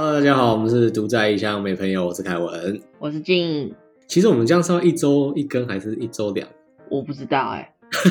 [0.00, 3.74] Hello，大家好，我们是独在异乡没朋友，我是凯文，我是静。
[4.06, 6.48] 其实我们这样是要一周一更还是一周两？
[6.88, 8.10] 我不知道哎、欸。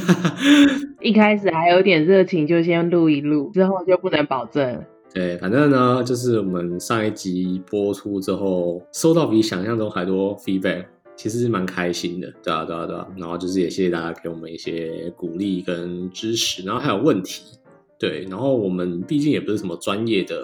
[0.99, 4.83] 一开始还有点热情，就先录一录，之后就不能保证。
[5.13, 10.83] 对，反正呢，就是我们上一集播出之后，收到比想象中还多 feedback，
[11.15, 12.29] 其实是蛮开心的。
[12.43, 13.07] 对啊，对啊，对啊。
[13.15, 17.57] 然后就是也谢谢大家给我们一些鼓励跟支持，然后还有问题。
[17.97, 20.35] 对，然后我们毕竟也不是什么专业的。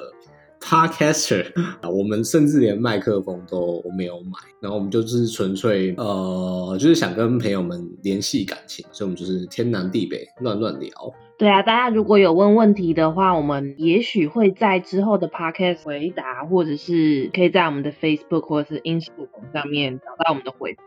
[0.64, 1.46] Podcaster
[1.82, 4.32] 啊，我们甚至连麦克风都没有买，
[4.62, 10.90] 然后我们就是纯粹呃，就是想跟朋友们联系感情，所以我们就是天南地北乱乱聊。
[11.38, 20.82] 对啊，大家如果有问问题的话，我们也许会在之后的 Podcast 回答，或者是可以在我们的 Facebook 或者是 Instagram 上面找到我们的回复。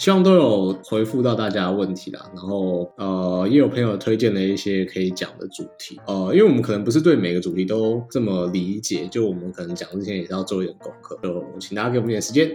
[0.00, 12.50] 希望都有回复到大家的问题啦，然后呃，也有朋友推荐了一些可以讲的主题，呃，因为我们可能不是对每个主题都这么理解，就我们可能讲之前也是要做一点功课，就请大家给我们一点时间。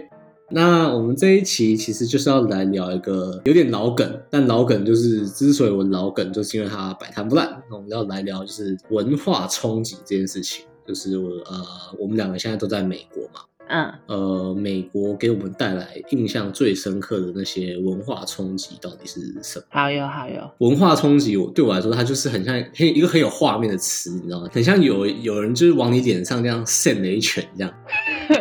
[0.50, 7.62] 那我们这一期其实就是要来聊一个有点老梗，但老梗就是之所以我老梗，就是因为它摆摊不烂。
[7.70, 11.64] 那我们要来聊就是文化冲击这件事情，就是我呃，
[11.96, 13.42] 我们两个现在都在美国嘛。
[13.68, 19.64] 嗯，呃，美国给我们带来印象最深刻的那些文化冲击到底是什么？
[19.70, 24.48] 好有好有，文化冲击，我对我来说，它就是很像很一个很有画面的词，你知道吗？
[24.52, 27.74] 很像有有人就是往你脸上这样扇了一拳，这样，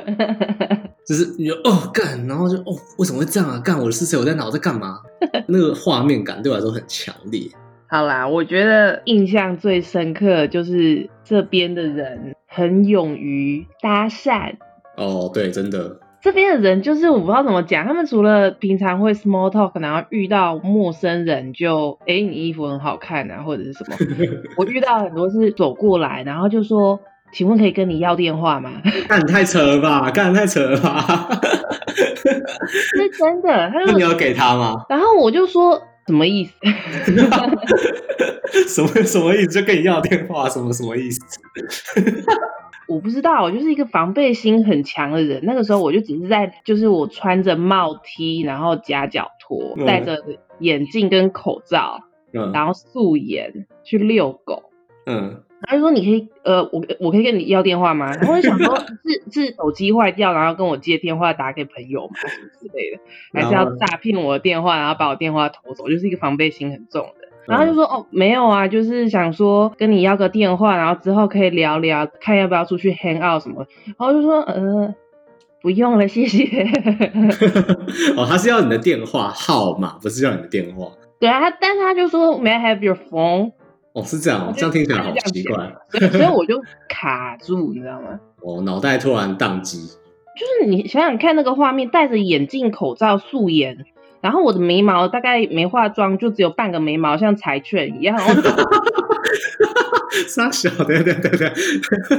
[1.07, 3.59] 就是你就哦干，然后就哦为什么会这样啊？
[3.59, 4.17] 干我是谁？
[4.17, 4.45] 我在哪？
[4.45, 4.99] 我在干嘛？
[5.47, 7.49] 那个画面感对我来说很强烈。
[7.87, 14.53] 好啦，我觉得印象最深刻就是这边的人很勇于搭讪。
[14.97, 23.95] 哦，对，真的，这边的人就是我不知道怎么讲，他们除了平常会 small talk，然后遇到陌生人就，哎，你衣服很好看啊，或者是什么，
[24.57, 26.99] 我遇到很多是走过来，然后就说，
[27.31, 28.71] 请问可以跟你要电话吗？
[29.07, 31.29] 干你太扯了吧，干你太扯了吧，
[31.93, 34.75] 是真的，他就 那你要给他吗？
[34.89, 36.53] 然后我就说什么意思？
[38.67, 39.47] 什么什么意思？
[39.47, 41.19] 就跟你要电话，什么什么意思？
[42.87, 45.41] 我不知道，我就是一个防备心很强的人。
[45.43, 50.23] 那个时候我就只是在，就是我穿着帽 T，然后夹脚拖，戴着
[50.59, 52.01] 眼镜跟口罩，
[52.33, 54.71] 嗯，然后素颜去遛狗，
[55.05, 58.11] 嗯，他就说你可以，呃，我我可以跟你要电话吗？
[58.17, 62.13] 然后我就想说，是是手机坏掉，然后跟我借电话打给朋友嘛？
[62.29, 62.99] 什么之类的，
[63.33, 65.89] 还是要诈骗我的电话，然后把我电话偷走？
[65.89, 67.24] 就是一个防备心很重的。
[67.47, 73.65] 然后他就说哦，没有啊，就是想说跟你要个电话，然后之后可以聊聊，看要不要出去 hang out 什么。
[73.85, 74.93] 然后就说呃，
[75.61, 76.63] 不用了，谢谢。
[78.17, 80.87] 哦，他是要你的电话号码，不是要你的电话。
[81.19, 83.51] 对啊，他但是他就说 May I have your phone？
[83.93, 85.71] 哦，是这样，这样听起来好奇怪。
[85.89, 88.19] 所以，所以我就卡住，你知道吗？
[88.43, 89.79] 哦，脑袋突然宕机。
[90.35, 93.85] 就是你想想看那个画面，戴着眼镜、口罩、素颜。
[94.25, 98.17] 然后我的眉毛大概没化妆，就只有半个眉毛，像柴犬一样。
[100.27, 101.47] 傻小，对对对对，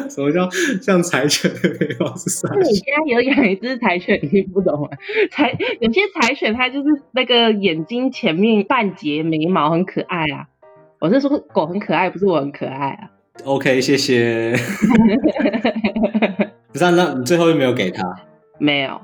[0.09, 0.49] 什么叫
[0.81, 2.49] 像柴犬的眉毛是啥？
[2.63, 4.97] 你家有养一只柴犬，你听不懂啊？
[5.33, 10.47] 柴有些柴犬它就是那个眼睛前面半截眉毛很可爱啊。
[11.01, 13.11] 我是说狗很可爱，不是我很可爱啊。
[13.45, 14.55] OK，谢谢。
[16.73, 18.05] 不是、啊，那你最后又没有给他？
[18.61, 19.01] 没有。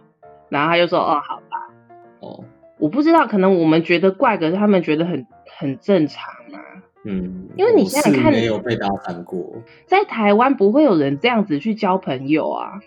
[0.48, 1.41] 然后他就说：“哦，好吧。”哦。
[2.82, 5.24] 我不知道，可能我们觉得怪，可是他们觉得很
[5.56, 6.58] 很正常嘛。
[7.04, 9.54] 嗯，因为你现在看，没有被搭讪过，
[9.86, 12.80] 在台湾不会有人这样子去交朋友啊。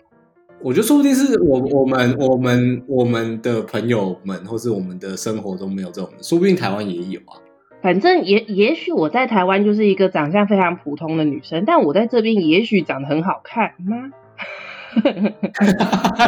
[0.60, 7.40] 我觉得说不定是我我们我们我们的朋友们，或是我们的生活中没有这种，说不定台湾也有啊。
[7.80, 14.12] 反正也也许我在台湾就是一个长相非常普通的女生，但我在这边也许长得很好看吗？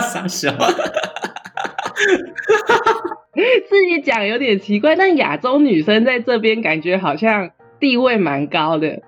[0.00, 0.54] 傻笑。
[3.70, 9.00] 自己讲有点奇怪，但亚洲女生在这边感觉好像地位蛮高的。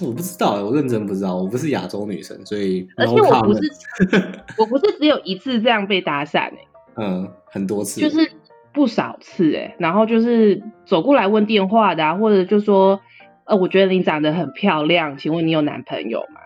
[0.00, 3.60] 我不知道，我认真不知道，我不是亚洲女生，所以、而且我不是，
[4.58, 6.58] 我不是只有一次这样被搭讪、欸、
[6.96, 8.30] 嗯，很多次，就是
[8.74, 13.00] 不少次哎、欸，然后就是走过来问电话的、啊，或者就说，
[13.44, 16.40] 呃，我觉得你长得很漂亮，请问你有男朋友吗？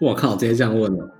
[0.00, 1.10] 我靠，直接这样问了。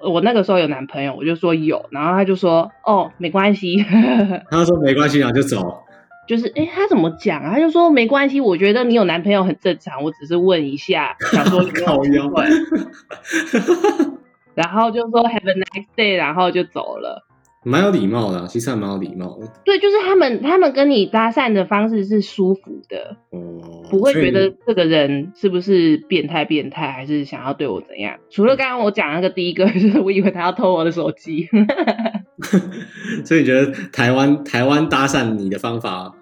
[0.00, 3.84] 我那个时候有男朋友，我就说有，然后他就说哦，没关系。
[4.50, 5.84] 他说没关系然后，就走。
[6.28, 7.52] 就是哎，他怎么讲啊？
[7.54, 12.30] 他就说没关系，我觉得你有男朋友很正常，我只是问一下，想说你有没有
[14.54, 17.26] 然后就说 Have a nice day，然后就走了。
[17.62, 19.46] 蛮有礼貌的，其实还蛮有礼貌的。
[19.64, 28.18] 对，就是他们，他们跟你搭讪的方式是舒服的，哦，不会觉得这个人是不是变态变态，还是想要对我怎样？
[28.30, 31.48] 除了刚刚我讲那个第一个，就是 我以为他要偷我的手机。
[33.26, 36.14] 所以你觉得台湾台湾搭讪你的方法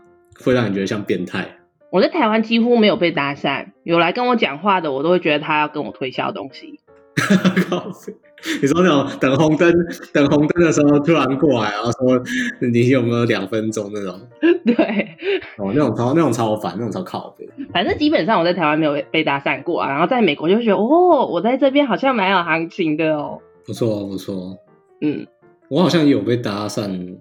[0.44, 1.46] 会让你觉得像变态？
[1.90, 6.80] 我在台湾几乎没有被搭讪，有来跟我讲话的，我都会觉得他要跟我推销东西。
[8.62, 9.72] 你说那种等红灯
[10.12, 12.22] 等红灯的时候突然过来，然后说
[12.60, 14.20] 你有没有两分钟那种？
[14.64, 15.08] 对，
[15.56, 17.48] 哦，那种超那种超烦，那种超靠北。
[17.72, 23.40] 反正基本上我在台湾没有被搭讪过啊，然后在美国就觉得哦，我在这边好像蛮有行情的哦。
[23.66, 24.56] 不错不错，
[25.00, 25.26] 嗯，
[25.68, 27.16] 我好像也有被搭讪，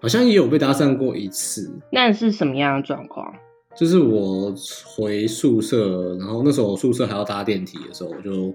[0.00, 1.68] 好像也有被搭讪过一次。
[1.90, 3.34] 那是什么样的状况？
[3.76, 4.54] 就是我
[4.96, 8.54] 回宿舍，然后那时候我宿舍还要搭电梯的时候，我就。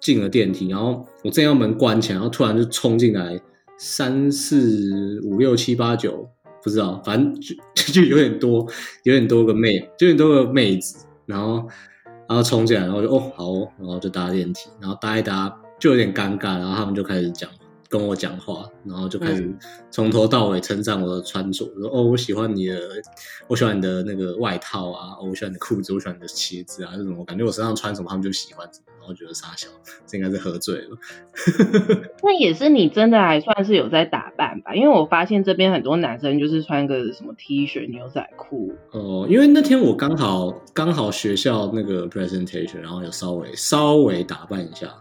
[0.00, 3.40] 进了电梯，然后我正要门关起来，然后突然就冲进来
[3.78, 6.28] 三四五六七八九，
[6.62, 7.54] 不知道，反正就
[7.92, 8.66] 就有点多，
[9.04, 11.68] 有点多个妹，就有点多个妹子，然后
[12.28, 17.48] 然后冲进来，然后就哦好哦，然后就搭电梯，然后搭一搭就有点尴尬，然后他们就开始讲。
[17.90, 19.52] 跟我讲话，然后就开始
[19.90, 22.78] 从头到尾称赞我的穿着，说哦，我喜欢你的，
[23.48, 29.66] 我喜欢你的那个外套啊，哦，我喜欢你的裤子，我喜欢你的鞋子啊，这种我感觉我身上穿什么，他们就喜欢什么，然后觉得傻笑，
[30.06, 30.96] 这应该是喝醉了。
[32.22, 34.72] 那也是你真的还算是有在打扮吧？
[34.72, 38.72] 因为我发现这边很多男生就是穿个什么 T 恤、牛仔裤。
[38.92, 44.94] 哦，因为那天我刚好刚好学校那个 presentation，然后有稍微稍微打扮一下。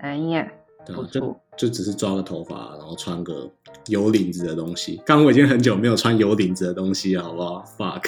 [0.00, 0.50] 哎呀。
[0.84, 3.48] 对啊，就就只是抓个头发，然后穿个
[3.86, 5.00] 有领子的东西。
[5.04, 8.02] 刚刚我已经很久没有穿有领子的东西了，好不好？Fuck。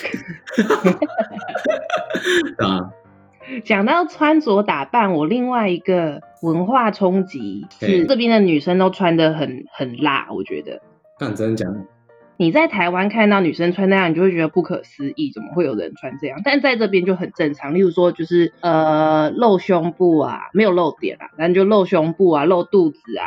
[2.65, 2.91] 啊，
[3.65, 10.81] 讲到穿着打扮，我另外一个文化冲击是这边的女生都穿得很很辣，我觉得。
[11.19, 11.77] 但，真的假的？
[12.37, 16.41] 你在台湾看到女生穿那样，你就会觉得不可思议，怎么会有人穿这样？
[16.45, 17.75] 但在这边就很正常。
[17.75, 23.27] 例如说，就是呃露胸部啊，没有露点啊，但就露胸部啊，露肚子啊，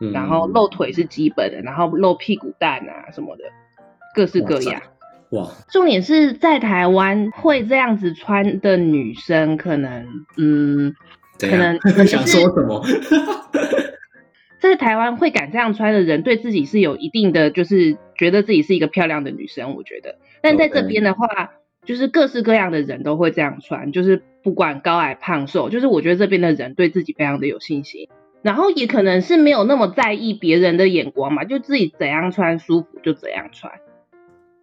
[0.00, 3.44] 嗯、然后露腿是基本的，然后露屁股蛋啊什么的，
[4.14, 4.82] 各式各样。
[5.30, 5.48] 哇！
[5.68, 10.06] 重点是在台湾会这样子穿的女生，可能
[10.36, 10.94] 嗯，
[11.40, 12.84] 可能你 想说什么？
[14.60, 20.18] 在台湾会敢这样穿的人，对自己是有一定的，就是觉得自己是一个漂亮的女生，我觉得。
[20.40, 21.48] 但在这边的话，Okay.
[21.86, 28.08] 就是各式各样的人都会这样穿，就是不管高矮胖瘦，就是我觉得这边的人对自己非常的有信心，
[28.42, 33.72] 然后也可能是没有那么在意别人的眼光嘛，就自己怎样穿舒服就怎样穿。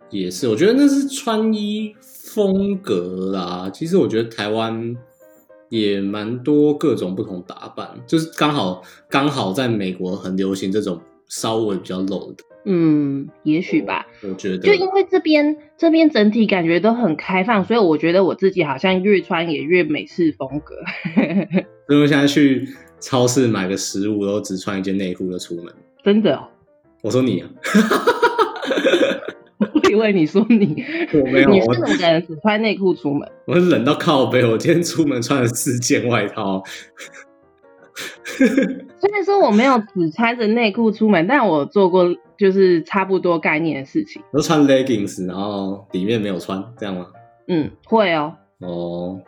[0.09, 3.69] 也是，我觉得那是穿衣风格啦。
[3.74, 4.95] 其实我觉得台湾。
[5.69, 11.00] 也蛮多各种不同打扮，就是刚好刚好在美国很流行这种
[11.30, 12.44] 稍微比较露的。
[12.66, 14.06] 嗯，也许吧。
[14.24, 20.75] 我觉得，就因为这边这边整体感觉都很开放，所以我觉得我自己好像越穿也越美式风格。
[21.88, 22.68] 所以我现在去
[23.00, 25.74] 超市买个食物，都只穿一件内裤就出门。
[26.04, 26.48] 真的哦？
[27.02, 27.50] 我说你啊。
[29.74, 33.28] 我以为你说你我没有，你是怎么可能只穿内裤出门？
[33.46, 36.63] 我是冷到靠背，我今天出门穿了四件外套。
[38.38, 42.06] 虽然说我没有只穿着内裤出门，但我做过
[42.38, 44.21] 就是差不多概念的事情。
[44.31, 47.07] 都穿 leggings，然后里面没有穿，这样吗？
[47.48, 48.36] 嗯，会哦。
[48.59, 49.19] 哦，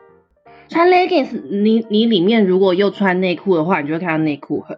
[0.70, 4.77] 穿 leggings，你你里面如果又穿内裤的话，你就会看到内裤痕，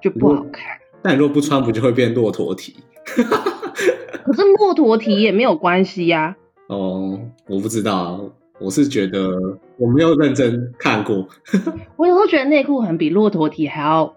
[0.00, 0.78] 就不好看。
[1.02, 2.76] 但你如果不穿，不就会变骆驼体？
[3.06, 6.36] 可是骆驼体也没有关系呀、
[6.68, 6.74] 啊。
[6.74, 8.20] 哦，我不知道啊，
[8.60, 11.26] 我是觉得我没有认真看过。
[11.96, 14.14] 我有时候觉得内裤很比骆驼体还要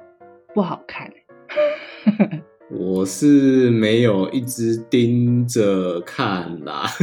[0.54, 1.10] 不好看。
[2.70, 6.84] 我是没有一直盯着看啦。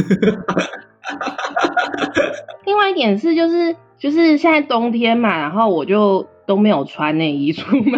[2.65, 6.25] 另外一点是，就是就是现在冬天嘛，然后我就。
[6.47, 7.97] 都没有穿内衣出门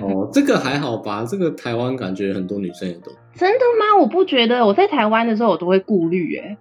[0.00, 1.24] 哦，这个还好吧？
[1.28, 4.00] 这个台湾感觉很多女生也都真的吗？
[4.00, 6.56] 我不觉得，我在台湾的时候我都会顾虑哎，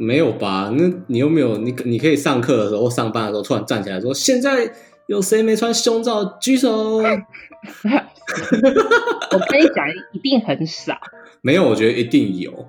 [0.00, 0.72] 没有吧？
[0.74, 4.72] 那你又没有你你可以上课的时候或上班的时候突然站起来说，现在
[5.06, 6.96] 有谁没穿胸罩举手？
[6.96, 7.02] 我
[9.50, 10.98] 跟你讲，一定很少。
[11.42, 12.68] 没有，我觉得一定有。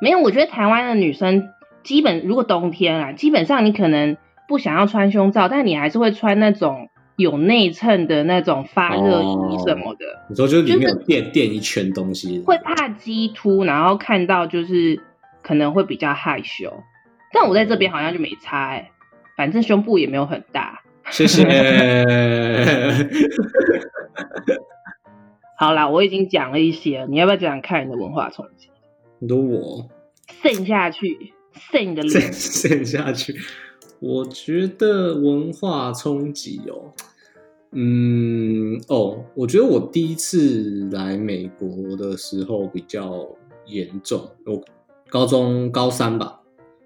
[0.00, 1.48] 没有，我觉得台湾的女生
[1.82, 4.16] 基本如果冬天啊，基本上你可能。
[4.48, 10.04] 不想要穿胸罩，但你还是会穿那种有内衬的那种发热衣什么的。
[10.30, 15.02] 你说就是里面有垫垫一圈东西，会怕激凸，然后看到就是
[15.46, 16.82] 可能会比较害羞。
[17.32, 18.90] 但我在这边好像就没差哎，
[19.36, 20.82] 反正胸部也没有很大。
[21.10, 21.44] 谢谢。
[25.56, 28.68] 好啦，我已经讲了一些，你要不要讲讲看你的文化冲击？
[29.20, 29.88] 你说我
[30.42, 33.36] 陷下去，陷的脸， 陷下去。
[34.00, 36.92] 我觉得文化冲击哦，
[37.72, 43.26] 嗯，哦，我觉得我第一次来美国的时候比较
[43.64, 44.28] 严重。
[44.44, 44.62] 我
[45.08, 46.40] 高中高三吧，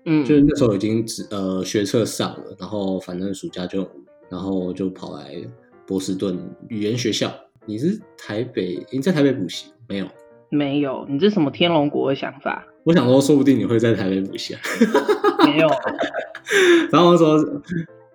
[0.05, 3.89] 嗯，就是那时候已经呃学测上了，然后反正暑假就，
[4.29, 5.35] 然后就跑来
[5.87, 7.33] 波士顿语言学校。
[7.67, 8.85] 你是台北？
[8.91, 10.07] 你在台北补习没有？
[10.49, 11.07] 没有。
[11.09, 12.67] 你这什么天龙国的想法？
[12.85, 14.61] 我想说，说不定你会在台北补习啊。
[15.45, 15.69] 没有。
[16.91, 17.37] 然后说，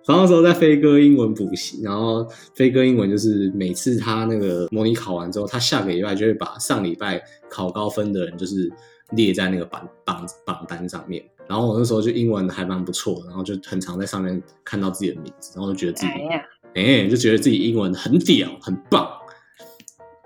[0.04, 8.70] 然后说在飞哥英文补习，然后飞哥英文就是每次他那个模拟考完之后，他下个礼拜就会把上礼拜考高分的人就是
[9.12, 11.24] 列在那个榜榜榜单上面。
[11.48, 16.12] 然后我那时候就英文还蛮不错的，然后就很常在上面看到自己的名字，然后就觉得自己
[16.74, 19.08] 哎、欸，就觉得自己英文很屌，很棒。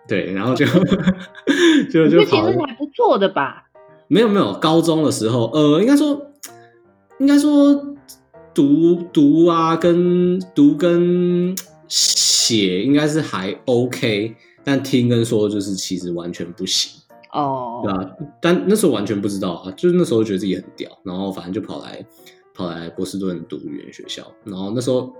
[0.08, 0.64] 对，然后就
[1.92, 3.68] 就就其实还不错的吧？
[4.08, 6.32] 没有没有，高中的时候，呃，应该说
[7.18, 7.94] 应该说
[8.52, 11.54] 读读啊，跟读跟
[11.86, 14.34] 写应该是还 OK，
[14.64, 16.99] 但听跟说就是其实完全不行
[17.32, 17.80] 哦。
[17.84, 18.10] 对啊，
[18.40, 22.04] 但那时候完全不知道啊，就是那时候觉得自己很屌，然后反正就跑来
[22.54, 25.12] 跑来波士顿读语言学校，然后那时候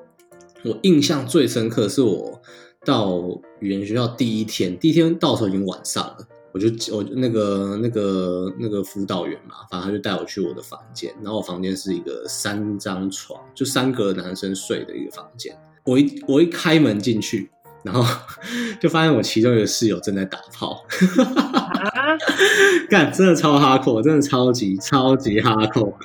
[0.65, 2.41] 我印象最深刻是我。
[2.83, 3.21] 到
[3.59, 6.17] 语言学校第一天，第一天到的时候已经晚上了，
[6.51, 15.55] 我就我那个那个那个辅导员嘛，反正他就带我去我的房间，然后我房间是一个三张床，就三个男生睡的一个房间。
[15.85, 17.51] 我一我一开门进去，
[17.85, 18.03] 然后
[18.81, 20.83] 就发现我其中一个室友正在打炮，
[22.89, 25.97] 干，真的超哈扣，真的超级超级哈扣，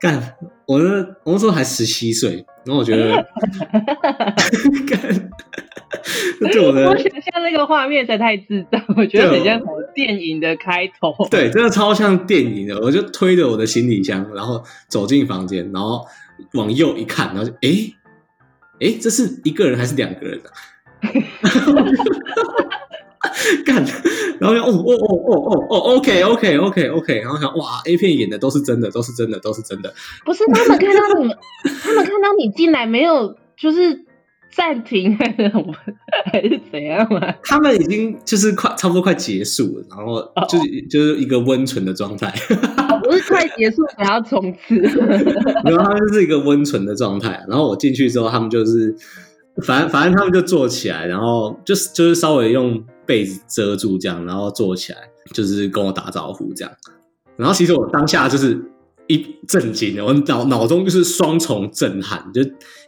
[0.00, 0.36] 干，
[0.66, 3.14] 我那我那时候还十七岁，然后我觉得
[4.88, 5.30] 干。
[6.52, 9.60] 对我的，我想象那个画面才太智障，我觉得很像
[9.94, 11.14] 电影的开头。
[11.30, 12.78] 对，真的超像电影的。
[12.80, 16.04] 我就推着我的行李箱，然后走进房间，然后
[16.54, 17.94] 往右一看，然后就哎
[18.80, 20.50] 哎，这是一个人还是两个人啊？
[23.64, 23.84] 干，
[24.40, 29.92] 然后就哦哦哦哦哦哦，OK OK OK OK，然后想哇，A 片演的都是真的，都是真的，都是真的。
[30.24, 31.36] 不是他们看到你们，
[31.82, 34.04] 他们看到你进来没有，就是。
[34.56, 35.50] 暂停还是
[36.30, 37.20] 还是怎样嘛？
[37.42, 40.88] 他们已经就是快差不多快结束了，然后就是、oh.
[40.88, 42.32] 就是一个温存的状态，
[43.02, 44.76] 不是快结束还要冲刺。
[44.76, 47.44] 然后，他们就是一个温存的状态。
[47.48, 48.94] 然后我进去之后，他们就是
[49.66, 54.98] 反正反正他们就坐起来，然后就是就是稍微用被子遮住这样，然后坐起来
[55.32, 56.72] 就是跟我打招呼这样。
[57.36, 58.60] 然后其实我当下就是
[59.06, 62.40] 一震惊，我脑脑中就是双重震撼，就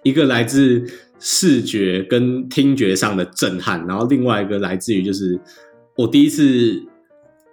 [0.03, 0.85] 一个来自。
[1.19, 5.41] 视觉跟听觉上的震撼，然后另外一个来自于就是
[5.97, 6.79] 我第一次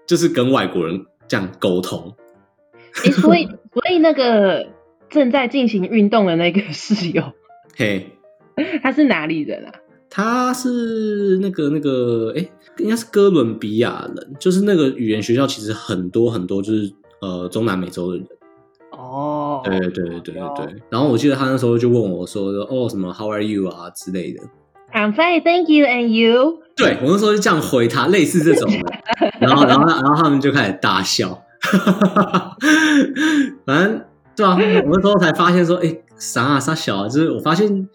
[0.05, 2.13] 就是跟外国人这样沟通。
[3.05, 4.67] 欸，所以 所以那个
[5.10, 7.32] 正在进行运动的那个室友，
[7.77, 8.12] 嘿，
[8.82, 9.72] 他是哪里人啊？
[10.15, 18.27] 他是那个那个哎，欸，应该是哥伦比亚人，就是那个语言学校其实很多很多就是呃中南美洲的人。
[18.91, 24.43] 哦，对对对对对对，然后我记得他那时候就问我说：“哦，什么 How are you 啊之类的。”
[24.93, 26.60] I'm fine, thank you, and you？
[26.75, 28.93] 对，我那时候就这样回他，类似这种的。
[29.41, 31.43] 然后然后然后他们就开始大笑，
[33.65, 34.00] 反正
[34.36, 34.55] 对啊，
[34.86, 37.89] 我那时候才发现说：“哎，啥啊啥小啊？”就是我发现，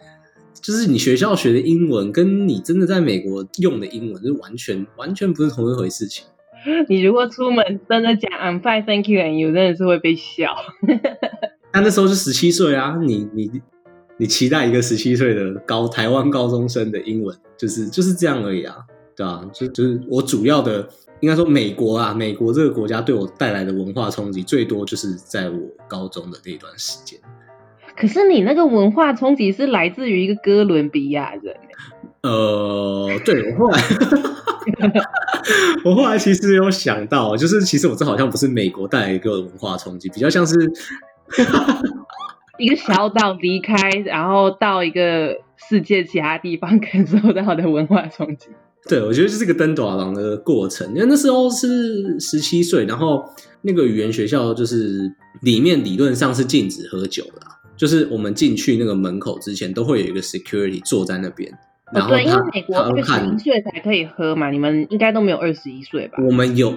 [0.62, 6.24] 就是你学校学的英文跟你真的在美国用的英文，就是完全完全不是同一回事情。
[6.88, 10.54] 你如果出门真的讲 I'm fine, thank you, and you，真的是会被笑。
[11.70, 13.50] 但那时候是十七岁啊，你你
[14.16, 18.76] 你期待一个十七岁的高台湾高中生的英文，就是就是这样而已啊，
[19.14, 20.88] 对啊，就就是我主要的
[21.20, 27.20] 应该说美国啊，美国这个国家对我带来的文化冲击最多就是在我高中的那段时间。
[27.98, 31.54] 可是你那个文化冲击是来自于一个哥伦比亚人。
[32.22, 33.82] 呃，对，我后来。
[35.82, 40.54] 我后来其实有想到，就是其实我这好像不是美国带来一个文化冲击，比较像是
[42.58, 45.36] 一个小岛离开，然后到一个
[45.68, 48.48] 世界其他地方感受到的文化冲击。
[48.88, 53.24] 对，我觉得就是个登短廊的过程，因为那时候是十七岁，然后
[53.62, 57.40] 那个语言学校就是里面理论上是禁止喝酒的，
[57.78, 61.50] 就是我们进去那个门口之前都会有一个 security 坐在那边。
[61.90, 66.18] 然后、哦、对，因为美国二十一岁才可以喝嘛，你们应该都没有二十一岁吧？
[66.22, 66.74] 我们有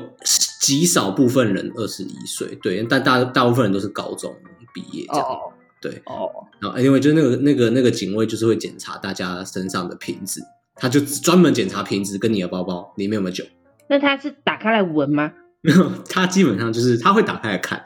[0.61, 4.33] 极少部分人二十一岁，对，但大大部分人都是高中
[4.73, 5.25] 毕业这样。
[5.25, 6.29] 哦，对，哦，
[6.61, 10.41] 然后因为就那个那个那个警卫就是会检查大家身上的瓶子，
[10.75, 13.43] 他就专门检查瓶子跟你的包包里面有没有酒。
[13.89, 15.33] 那他是打开来闻吗？
[15.59, 17.83] 没有，他基本上就是他会打开来看，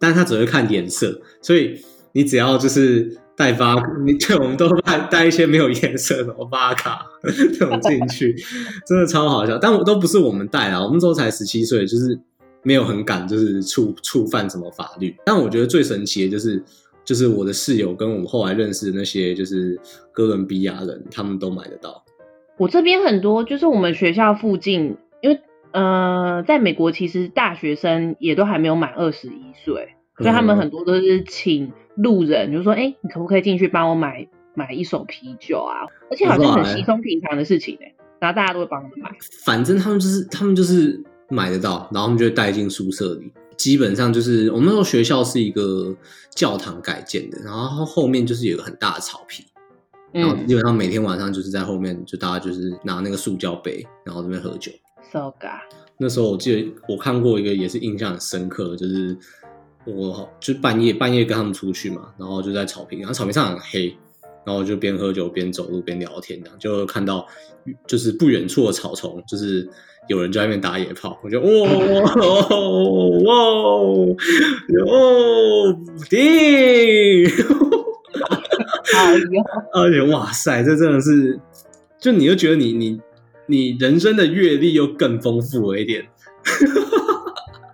[0.00, 1.78] 但是他只会看颜色，所以
[2.12, 8.34] 你只要就是带发，你对，我们都带带一些没有颜色的发卡 这种进去，
[8.86, 9.58] 真的超好笑。
[9.58, 12.18] 但我都不是我们带啊，我们都才十七岁，就是
[12.62, 15.14] 没有很敢就是触触犯什么法律。
[15.24, 16.62] 但我觉得最神奇的就是，
[17.04, 19.78] 就是我的室友跟我们后来认识的那些就是
[20.12, 22.04] 哥伦比亚人，他们都买得到。
[22.58, 24.96] 我这边很多就是我们学校附近。
[25.22, 25.40] 因为
[25.70, 39.10] 呃，在美国其实大学生也都还没有满二十一岁，所以他们很多都是请路人，就说：“哎，你可不可以进去帮我买买一手啤酒啊？”而且好像很稀松平常的事情哎，然后大家都会帮他们买。
[39.44, 43.32] 反正他们就是他们就是买得到，然后他们就会带进宿舍里。
[43.56, 45.94] 基本上就是我们那时候学校是一个
[46.34, 49.44] 教堂改建的，然后后面就是有个很大的草皮，
[50.10, 54.72] 然后基本上每天晚上就是在后面就大家就是拿那个塑胶杯，然后这边喝酒。
[55.12, 55.32] So.
[55.98, 59.16] 那时候我记得我看过一个也是印象很深刻，就是
[59.84, 63.96] 我就半夜半夜跟他们出去嘛，然后就在草坪，然后草坪上很黑，
[64.44, 67.26] 然后就边喝酒边走路边聊天，这样就看到
[67.86, 69.68] 就是不远处的草丛，就是
[70.08, 71.54] 有人在外面打野炮，我就哇哇
[73.24, 73.36] 哇
[74.84, 74.92] 哇，
[76.08, 76.20] 叮，
[78.94, 79.20] 哎呦，
[79.74, 81.40] 而且哇塞，这真的是，
[82.00, 83.00] 就你又觉得你你。
[83.46, 86.06] 你人生的阅历又更丰富了一点，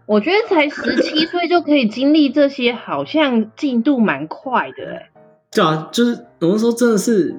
[0.09, 5.11] 我觉得才十七 岁就可以经历这些，好像进度蛮快的哎。
[5.53, 7.37] 对啊，就是有的时候真的是，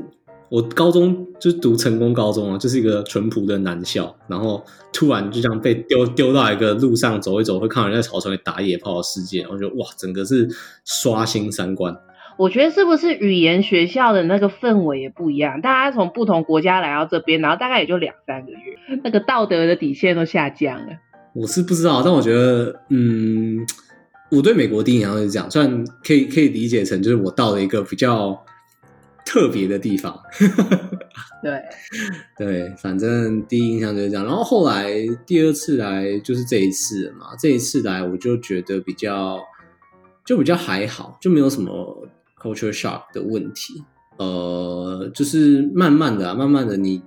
[0.50, 10.48] 我高中就是读成功高中啊，就是一个淳朴的男校，然后突然就这样被丢丢到一个路上走一走，会看到人在草丛里打野炮的世界，我觉得哇，整个是
[10.86, 11.98] 刷新三观。
[12.38, 15.60] 我觉得是不是语言学校的那个氛围也不一样？
[15.62, 21.00] 大家从不同国家来到这边，然后大概也就两三个月，那个道德的底线都下降了。
[21.39, 23.65] 我是不知道，但我觉得，嗯，
[24.29, 28.38] 我对美国第一印象是这样，虽然可以可以理解成就是我到了一个比较
[29.25, 30.19] 特别的地方。
[31.41, 31.62] 对
[32.38, 34.25] 对，反正第一印象就是这样。
[34.25, 34.93] 然后后来
[35.25, 39.39] 第二次来就是这一次了嘛，这一次来我就觉得比较
[40.25, 42.08] 就比较还好，就没有什么。
[42.41, 43.84] Culture shock 的问题，
[44.15, 47.02] 呃，就是慢慢的啊，慢慢的，你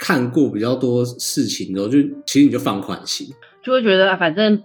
[0.00, 3.28] 看过比较多事情之后，就其实你就放宽心，
[3.62, 4.62] 就会觉得反正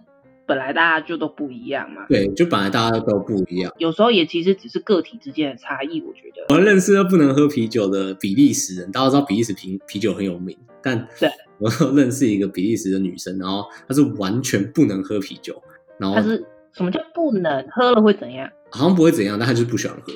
[0.48, 2.06] 本来大家就都不一样嘛。
[2.08, 6.02] 对，就本来大家都不一样，有时候也其实只是个体之间的差异。
[6.02, 15.62] 我觉得，我认识了不能喝啤酒的比利时人，大家知道比利时啤啤酒很有名，但对 我认识一个比利时的女生，然后她是完全不能喝啤酒，
[15.98, 16.42] 然后她是
[16.76, 18.50] 什么叫不能喝了会怎样？
[18.72, 20.14] 好像不会怎样，但他就是不喜欢喝。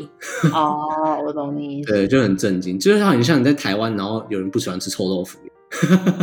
[0.58, 1.91] 哦，我懂你意思。
[1.93, 5.39] 对，就很震惊，就是很像你在台湾，然后有人不喜欢吃臭豆腐，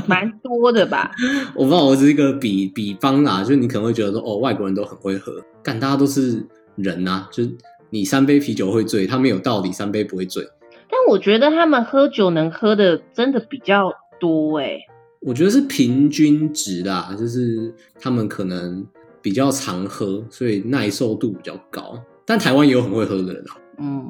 [0.07, 1.11] 蛮多的吧？
[1.55, 6.45] 我不知道，我只是一个比比方啦，就是你可能会觉得说，哦，外国人都很会喝，但大家都是
[6.75, 7.51] 人呐、啊，就是
[7.89, 10.47] 你三杯啤酒会醉，他们有道理三杯不会醉。
[10.89, 14.79] 但我觉得他们喝酒能喝的真的比较多哎。
[15.21, 18.87] 我觉得是平均值啦，就是他们可能
[19.27, 22.01] 比较常喝，所以耐受度比较高。
[22.25, 24.07] 但台湾也有很会喝的人啊，嗯，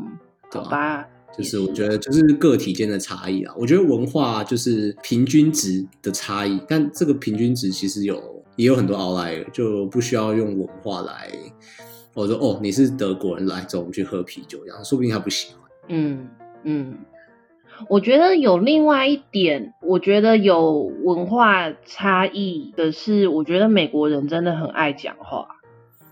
[0.53, 11.33] 好吧，就是我觉得就是个体间的差异啊，我觉得文化就是平均值的差异，但这个平均值其实有也有很多 outlier，就不需要用文化来，
[12.13, 15.71] 我说哦，你是德国人来走，我们去喝啤酒这样，说不定他不喜欢。
[15.89, 16.29] 嗯
[16.65, 16.95] 嗯，
[17.89, 25.47] 我觉得有另外一点，我觉得有文化差异的是，我觉得美国人真的很爱讲话。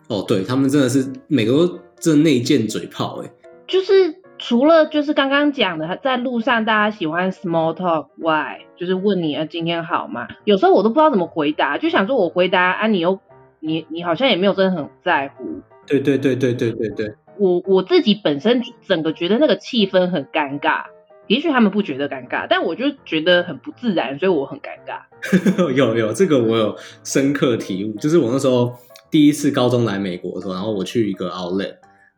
[0.08, 1.78] 哦，对，他们真的是每个都。
[1.96, 3.32] 这内建嘴炮哎、欸，
[3.66, 10.28] 就是除了就是刚刚讲的，在路上大家喜欢 small talk 外，就是问你啊今天好吗？
[10.44, 13.20] 有时候我都不知道怎么回答，就想说我回答啊，你又
[13.58, 15.62] 你你好像也没有真的很在乎。
[15.86, 20.82] 对对对对对对对，我我自己本身整个觉得那个气氛很尴尬，
[21.26, 25.02] 也许他们不觉得尴尬，但我就觉得很不自然，所以我很尴尬。
[25.74, 28.76] 有有这个我有深刻体悟，就是我那时候
[29.10, 31.76] 第一次高中来美国的时候，然后我去一个 outlet。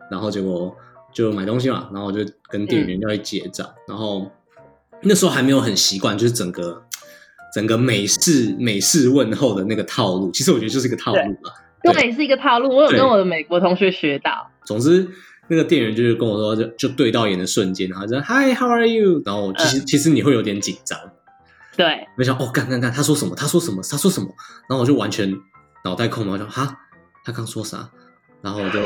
[0.08, 0.72] 然后结果
[1.12, 4.30] 就买东西嘛，然后我就跟店员要去结账，嗯、然后
[5.02, 6.80] 那时候还没有很习惯，就是整个
[7.52, 11.50] 整个美式美式问候的那个套路，其实我觉得就是一个套路嘛，
[11.82, 12.68] 对，对是一个套路。
[12.68, 14.48] 我有跟我的美国同学学到。
[14.64, 15.08] 总之，
[15.48, 19.22] 那个店员就是跟我说，就就对到眼的瞬间，然后就说 Hi，How are you？
[19.24, 20.98] 然后其实、嗯、其实你会有点紧张，
[21.76, 23.34] 对，我想哦，干干干，他说什么？
[23.36, 23.82] 他说什么？
[23.90, 24.28] 他说什么？
[24.68, 25.32] 然后我就完全
[25.84, 26.76] 脑袋空白，我就哈，
[27.24, 27.88] 他刚说啥？
[28.42, 28.80] 然后我就，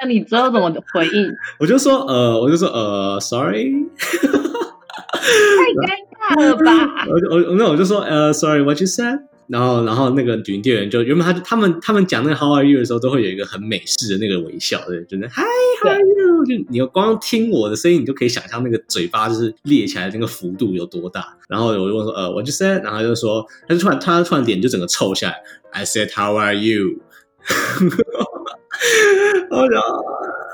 [0.00, 1.32] 那你知道怎么回应？
[1.58, 7.06] 我就说，呃，我就说，呃，sorry， 太尴尬了吧？
[7.08, 9.20] 我我那我就说呃、uh,，sorry，what you said？
[9.48, 16.44] 然后然后那个女店员就原本他他们他们讲那个 How are you 的时候，都会有一个很美式的那个微笑，对，就是 Hi，How are you？
[16.44, 21.36] 就你光听我的声音，你就可以想象那个嘴巴就是裂起来的那个幅度有多大。
[21.48, 22.82] 然后我就问说呃，what you said？
[22.82, 27.00] 然后他就说，他就突然他突然脸就整个臭下来，I said How are you？
[29.50, 29.68] 我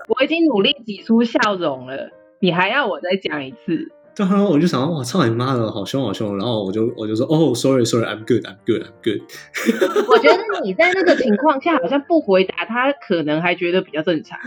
[0.09, 3.91] 我已经努力挤出笑容了，你还要我再讲一次？
[4.17, 6.37] 然后我就想，哇，操你妈的，好凶好凶！
[6.37, 9.23] 然后我就我就说，哦，sorry，sorry，I'm good，I'm good，I'm good。
[10.09, 14.39] 我觉得你在那个情况下好像不回答他，可能还觉得比较正常。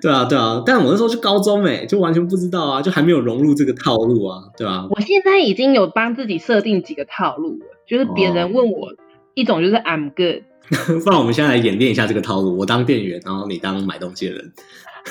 [0.00, 4.88] 对啊，对啊，但我那时候是高中诶，就完全不知道啊，就还没有融入这个套路啊，对吧？
[4.90, 8.94] 我现在已经有帮自己设定几个套路了，就是别人问我、哦、
[9.34, 10.42] 一种就是 I'm good。
[11.04, 14.52] 不然我们现在来演练一下这个套路，我当店员，然后你当买东西的人。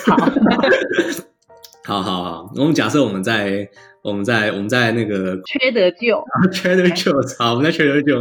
[0.06, 0.16] 好，
[1.84, 3.68] 好好好，我们假设我们在
[4.02, 8.18] 我们在我们在那个缺德舅啊， 缺德舅，好，我们在缺德舅，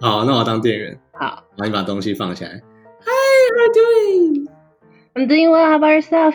[0.00, 2.50] 好，那我当店员，好，那你把东西放起来。
[3.02, 3.08] Hi,
[3.56, 4.48] how doing?
[5.14, 5.66] I'm doing well.
[5.66, 6.34] How about yourself?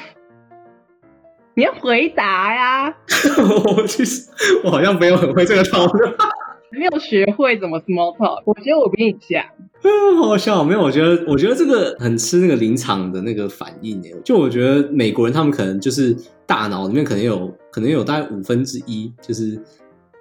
[1.54, 2.96] 你要回答呀。
[3.78, 4.30] 我其实
[4.64, 6.00] 我好像没有很会这个套路。
[6.72, 9.44] 没有学会怎么 small talk，我觉得我比你强。
[9.84, 14.14] 嗯，好笑，没有，我觉得我觉得这个很吃那个临场的那个反应诶。
[14.24, 19.60] 就我觉得美国人他们可能就是大脑里面可能有可能有大概五分之一，就是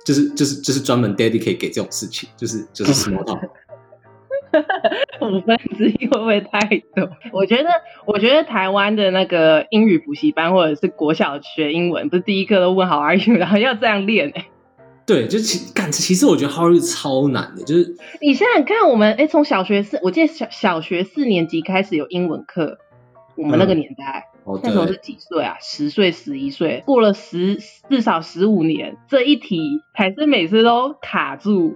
[0.05, 3.41] 就是就是就是专门 dedicate 给这种事情，就是就是 small talk。
[5.21, 6.59] 五分之一会不会太
[6.97, 7.09] 多？
[7.33, 7.69] 我觉得
[8.07, 14.47] 我觉得台湾的那个英语补习班或者是国小学英文，不是第一课都问 How are you，然后要这样练诶。
[15.11, 22.79] 对，就其干，其实我觉得 How are you 超难的，就是你想想看，我们哎，从小学四，我记得小小学四年级开始有英文课，
[23.37, 25.57] 我们那个年代，嗯哦、那时候是几岁啊？
[25.61, 31.75] 十岁、十一岁，过了十至少十五年，这一题还是每次都卡住。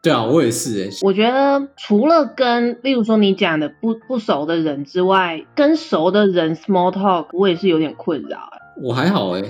[0.00, 0.88] 对啊，我也是哎。
[1.02, 8.48] 我觉得除了跟，例如说你讲的不不熟的人之外，跟熟的人 small talk，我也是有点困扰。
[8.80, 9.42] 我还好哎。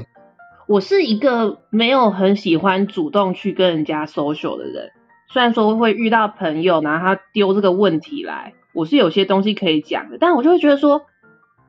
[0.66, 4.90] 我是一个没有很喜欢主动去跟人家 social 的人，
[5.32, 11.02] 虽然说会遇到朋友，然后他丢这个问题来，我是有些东西可以讲的，但我就会觉得说，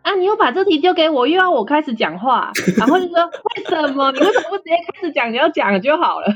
[0.01, 4.11] 啊，你又把这题丢给我，又要我开始讲话， 然后就说为什么？
[4.13, 5.31] 你为什么不直接开始讲？
[5.31, 6.27] 你要讲就好了。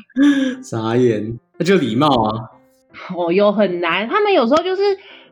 [0.62, 2.50] 傻眼，那就礼貌啊。
[3.16, 4.84] 哦，又很难，他们有时候就是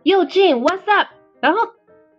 [0.02, 1.10] 又进 What's up，
[1.42, 1.60] 然后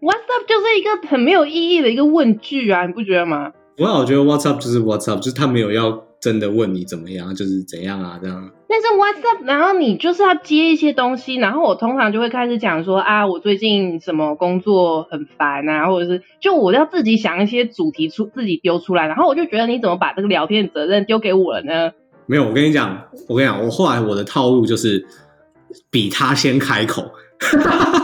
[0.00, 3.52] What's up 就是一个很没有意义的一个问句啊，你不觉得吗？
[3.80, 8.50] 我我觉得 What's up 就是 What's up，就是他没有要真的问你怎么样，就是怎样啊这样。
[8.68, 21.92] 但是 What's up，然后你就是要接一些东西，然后我通常就会开始讲说啊，我最近什么工作很烦啊，或者是就我要自己想一些主题出自己丢出来，然后我就觉得你怎么把这个聊天的责任丢给我了呢？
[22.26, 25.06] 没有，我跟你讲，我跟你讲，我后来我的套路就是
[25.90, 27.10] 比他先开口。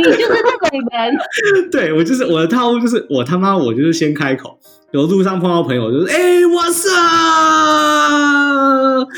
[0.00, 1.16] 你就是这种人，
[1.70, 4.58] 对，我就是我的套路就是我他妈我就是先开口，
[4.92, 6.88] 有路上碰到朋友就是哎、欸、What's
[8.08, 9.08] up，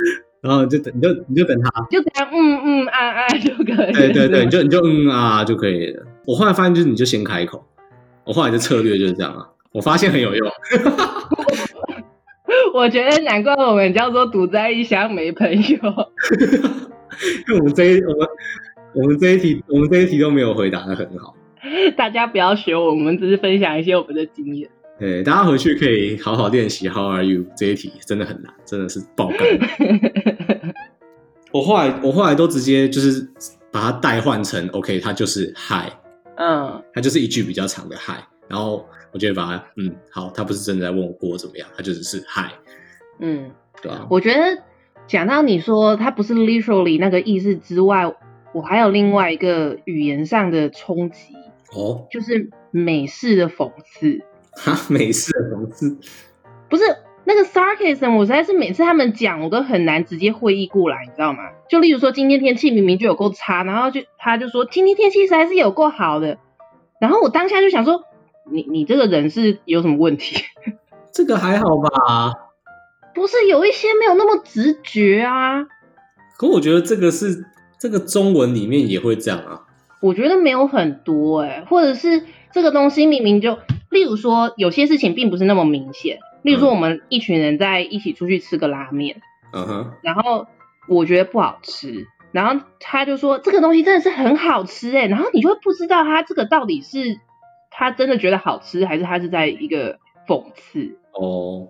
[0.43, 6.03] 然后就等你就你就等他，就这样嗯嗯啊啊就可以，对对对，你就你就嗯啊就可以了。
[6.27, 7.65] 我后来发现就是你就先开口，
[8.25, 10.51] 我后来的策略就是这样啊，我发现很有用。
[12.75, 15.57] 我觉得难怪我们叫做独在异乡没朋友，
[17.49, 18.27] 因为我们这一我们。
[18.95, 21.35] 我们这一题，我们这一题都没有回答的很好。
[21.97, 24.69] 大家不要学我，我们只是分享一些我们的经验。
[24.99, 26.89] 对，大家回去可以好好练习。
[26.89, 27.45] How are you？
[27.57, 30.75] 这一题真的很难，真的是爆肝。
[31.53, 33.27] 我后来，我后来都直接就是
[33.71, 35.91] 把它代换成 OK，它就是 Hi。
[36.37, 38.23] 嗯，它就是一句比较长的 Hi。
[38.49, 42.53] 然后我就会把它，嗯，好，他不是真的在问我过怎么样，他就只是 Hi。
[43.21, 43.51] 嗯，
[43.81, 44.07] 对啊。
[44.11, 44.63] 我觉得
[45.07, 48.13] 讲到你说他不是 literally 那个意思之外。
[48.53, 51.35] 我还有另外一个语言上的冲击
[51.75, 54.23] 哦，就是美式的讽刺。
[54.53, 55.99] 哈，美式的讽刺
[56.69, 56.85] 不是
[57.25, 61.39] 那个 sarcasm，我实在是每次他们讲，我都很难直接会意过来，你知道吗？
[61.71, 66.37] 就例如说，今天天气明明就有够差，然后就他就说今天天气实在是有够好的，
[67.01, 68.03] 然后我当下就想说，
[68.51, 70.45] 你你这个人是有什么问题？
[71.11, 72.35] 这个还好吧？
[73.15, 75.65] 不是有一些没有那么直觉啊？
[76.37, 77.47] 可我觉得这个是。
[77.83, 79.67] 这个中文里面也会这样啊？
[80.01, 83.59] 我觉得没有很多哎、欸，或者是这个东西明明就，
[83.91, 89.21] 例如说有些事情并不是那么明显，例如说我们一群人在一起出去吃个拉面，
[89.53, 90.47] 嗯哼，然后
[90.87, 97.19] 我觉得不好吃，然后他就说这个东西真的是很好吃哎、欸，然后你就会不知道他这个到底是
[97.69, 101.67] 他真的觉得好吃，还是他是在一个讽刺哦。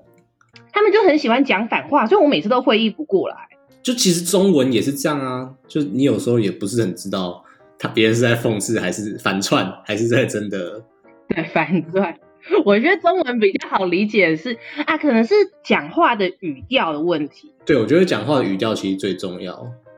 [0.74, 3.48] 他们就很喜欢讲反话，所以我每次都会意不过来。
[3.82, 7.44] 就其实中文也是这样啊，就你有时候也不是很知道
[7.78, 10.82] 他别人是在讽刺还是反串，还是在真的。
[11.28, 12.16] 对，反串。
[12.64, 17.52] 我觉得中文比较好理解的是啊，可能是讲话的语调的问题。
[17.64, 19.54] 对，我觉得讲话的语调其实最重要，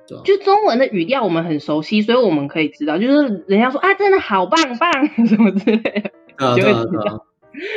[0.06, 0.22] 对吧？
[0.24, 4.92] 就中文的语调我们很熟悉，所以我们可以知道，就是人家说啊，真的好棒棒
[5.26, 7.26] 什么之类的，啊、就会知道。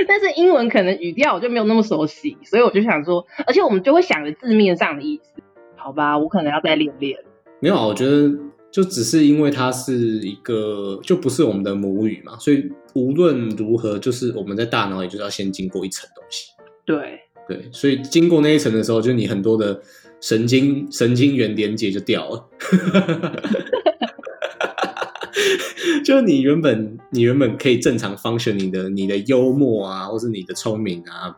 [0.08, 5.42] 但是英文可能语调我就没有那么熟悉，所以我就想说，而且我们就会想着字面上的意思。
[5.88, 7.18] 好吧，我可能要再练练。
[7.62, 8.30] 没有啊，我觉得
[8.70, 16.52] 就只是因为它是一个，就不是我们的母语嘛，所以无论如何，就是我们在大脑里就是要先经过一层东西。
[16.86, 19.82] 对对，所以经过那一层的时候，就你很多的
[20.20, 22.46] 神经神经元连接就掉了。
[26.04, 31.38] 就你原本你原本可以正常 function 你的你的幽默啊，或是你的聪明啊，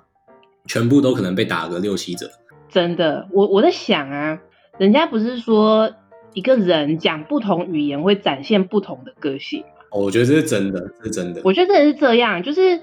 [0.66, 2.28] 全部都可能被打个六七折。
[2.70, 4.40] 真的，我我在想啊，
[4.78, 5.92] 人家不是说
[6.34, 9.68] 一个人讲不同语言会展现不同的个性吗？
[9.92, 11.42] 哦，我觉得这是真的，这是真的。
[11.44, 12.82] 我觉得真的是这样，就是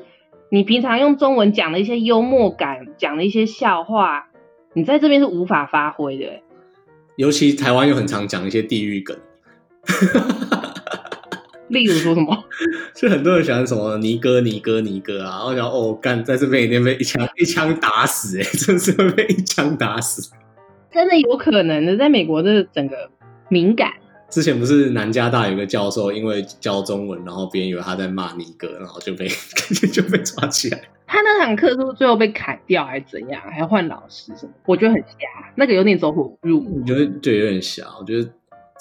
[0.50, 4.26] 你平常用中文讲的一些幽默感，讲的一些笑话，
[4.72, 6.40] 你在这边是无法发挥的。
[7.16, 9.16] 尤其台湾又很常讲一些地域梗。
[11.68, 12.44] 例如说什么？
[12.94, 20.30] 就很多人喜欢什么尼哥尼哥尼哥啊，然后讲哦干，在这边一定被一枪一枪打死，哎，真是会被一枪打死。
[20.92, 23.10] 真的有可能的，在美国的整个
[23.48, 23.90] 敏感。
[24.28, 29.28] 之前不是南加大有个教授，因为教中文，然后别人以为他在骂尼哥，然后就被
[29.92, 30.80] 就被抓起来。
[31.06, 33.40] 他那堂课是不是最后被砍掉，还是怎样？
[33.42, 34.52] 还要换老师什么？
[34.66, 36.80] 我觉得很瞎，那个有点走火入魔。
[36.80, 37.84] 我觉得对，有点瞎。
[38.00, 38.28] 我觉得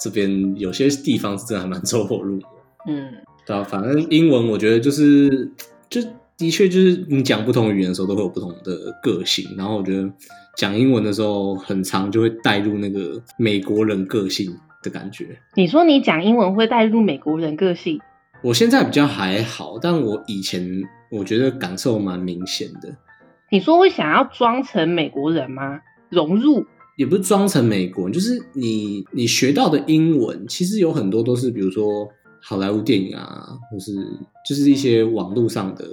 [0.00, 2.42] 这边有些地方是真的还蛮走火入魔。
[2.86, 3.12] 嗯，
[3.46, 5.50] 对啊，反正英文我觉得就是，
[5.88, 6.00] 就
[6.36, 10.06] 的确就是你讲不同语言的时候都会有不同的个性，然后我觉得
[10.56, 15.38] 讲英文的时候很长就会带入那个美国人个性的感觉。
[15.54, 17.98] 你说你讲英文会带入美国人个性？
[18.42, 22.94] 我现在比较还好，但我以前我觉得感受蛮明显的。
[23.50, 25.80] 你说会想要装成美国人吗？
[26.10, 26.66] 融入？
[26.96, 32.06] 也不是装成美国人，就是你你学到的英文其实有很多都是，比如说。
[32.48, 33.92] 好莱坞电影啊，或是
[34.48, 35.84] 就是一些网络上的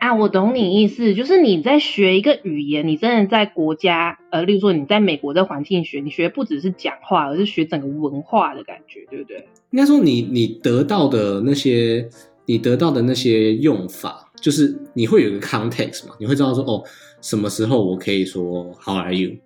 [0.00, 9.48] 啊，我懂你意思，就是你在学一个语言，你真的在国家，呃，例如说你在美国的环境学，你学不只是讲话，而是学整个文化的感觉，对不对？
[9.70, 12.06] 应该说你你得到的那些，
[12.44, 16.84] 你得到的那些用法，就是你会有一个 context 嘛，你会知道说哦，
[17.22, 19.36] 什么时候我可以说 How are you？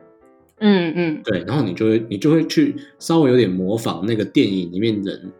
[0.59, 5.31] 嗯嗯，对，然后你就会你就会去稍微有点模仿那个电影里面人。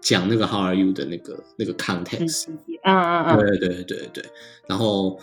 [0.00, 2.46] 讲那个 How are you 的那个那个 context，
[2.84, 4.24] 嗯嗯嗯，对对对对，
[4.66, 5.18] 然后，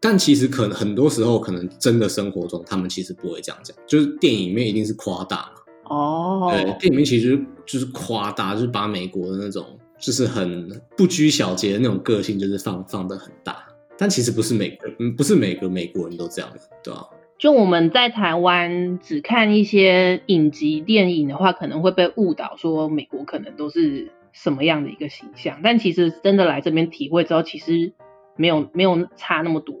[0.00, 5.62] 但其实可能很多时候，可能真的生活中，他们其实不会这样讲，就是电影里面一定是夸大嘛。
[5.90, 13.64] 哦，对，电影里面其实就是夸大，就是把美国的那种就是很不拘小节的那种个性，就是放放得很大。
[13.98, 17.04] 但其实不是每个，嗯，不是每个美国人都这样的，对吧？
[17.42, 27.92] 就我们在台湾只看一些影集电影的话，可能会被误导说美国可能都是什么样的一个形象，但其实真的来这边体会之后，其实
[28.36, 29.74] 没有没有差那么多。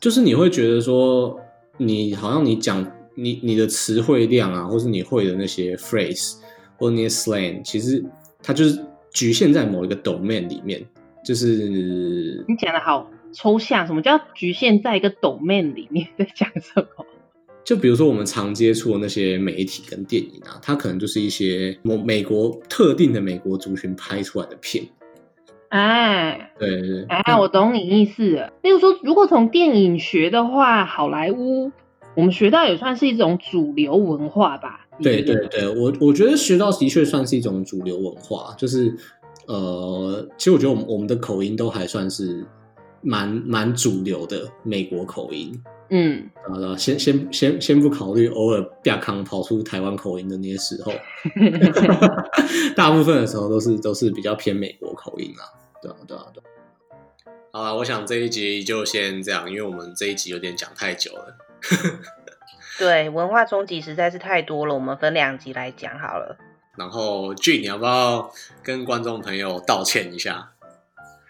[0.00, 1.38] 就是你会觉得说，
[1.76, 6.38] 你好像你讲你你的词汇量啊，或是你会的那些 phrase
[6.76, 8.04] 或那些 slang，其实
[8.42, 10.84] 它就是局限在某一个 domain 里面。
[11.24, 13.08] 就是你讲的好。
[13.32, 16.08] 抽象，什么叫局限在一个 domain 里面？
[16.18, 17.06] 在讲什么？
[17.64, 24.84] 就比如说我们常接触的那些媒体跟电影啊，它可能就是一些某美国特定的美国族群拍出来的片。
[25.70, 28.52] 哎，对对对，哎，我懂你意思了。
[28.62, 31.72] 例如说，如果从电影学的话，好莱坞，
[32.14, 34.86] 我们学到也算是一种主流文化吧？
[35.02, 38.94] 对对对，我我觉得学到的确算是一种主流文化，就是
[39.48, 42.46] 呃，其实我觉得我们我们的口音都还算是。
[43.06, 50.92] 蛮蛮主流的美国口音，嗯，好了，先先先先不考虑偶尔亚康跑出台湾口音的那些时候，
[52.74, 55.44] 大部分的时候都是都是比较偏美国口音啦，
[55.80, 56.42] 对啊对啊对。
[57.52, 61.36] 好了，我想这一集就先这样，因为我们这一集有点讲太久了。
[62.76, 66.36] 对，文化冲击实在是太多了，我们分两集来讲好了。
[66.76, 68.30] 然后俊，你要不要
[68.64, 70.50] 跟观众朋友道歉一下？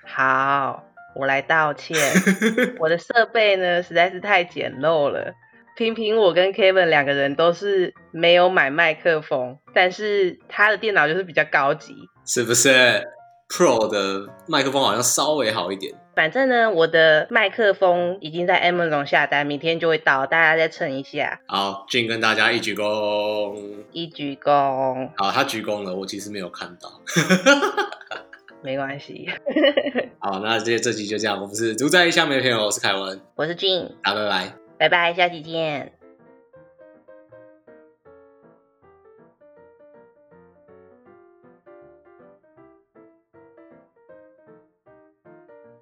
[0.07, 0.86] 好。
[1.19, 1.97] 我来道歉，
[2.79, 5.35] 我的设备呢实在是太简陋了。
[5.77, 13.07] 平平，我跟 Kevin 两个人都是没有买麦克风，但是他的电脑就是比较高级，是不是
[13.49, 15.95] ？Pro 的麦克风好像稍微好一点。
[16.15, 21.41] 反正呢，我的麦克风已经在 Amazon 下单，明天就会到，大家再撑一下。
[21.47, 23.55] 好，俊跟大家一鞠躬，
[23.93, 25.11] 一鞠躬。
[25.19, 27.03] 好，他鞠躬了，我其实没有看到。
[28.67, 29.29] 没关系。
[30.19, 31.41] 好，那这这集就这样。
[31.41, 35.93] 我们是独在下面的朋友，我是凯文，我是俊，好，拜拜，拜拜，下期见。